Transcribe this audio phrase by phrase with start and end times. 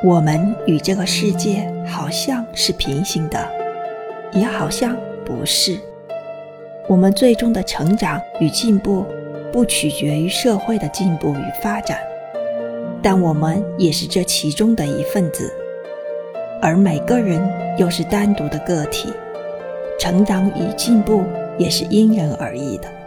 [0.00, 3.48] 我们与这个世界好像是平行的
[4.32, 5.76] 也好像不是。
[6.86, 9.04] 我们最终的成长与进步
[9.52, 11.98] 不取决于社会的进步与发展
[13.02, 15.52] 但我们也是这其中的一份子。
[16.62, 17.42] 而每个人
[17.76, 19.12] 又是单独的个体
[19.98, 21.24] 成长与进步
[21.58, 22.97] 也是因人而异的。